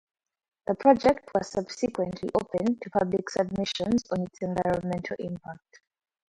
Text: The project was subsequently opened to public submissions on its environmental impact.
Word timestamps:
The 0.65 0.73
project 0.73 1.29
was 1.35 1.51
subsequently 1.51 2.31
opened 2.33 2.81
to 2.81 2.89
public 2.89 3.29
submissions 3.29 4.01
on 4.09 4.21
its 4.23 4.39
environmental 4.41 5.15
impact. 5.19 5.79